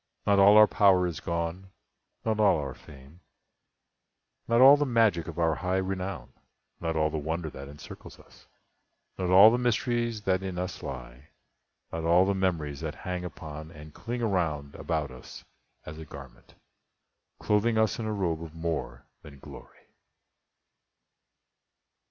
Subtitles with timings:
[0.25, 3.19] Not all our power is gone—not all our fame—
[4.47, 6.33] Not all the magic of our high renown—
[6.79, 8.47] Not all the wonder that encircles us—
[9.19, 11.27] Not all the mysteries that in us lie—
[11.91, 15.43] Not all the memories that hang upon And cling around about us
[15.85, 16.55] as a garment,
[17.39, 19.85] Clothing us in a robe of more than glory."